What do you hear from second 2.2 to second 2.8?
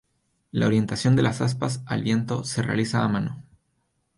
se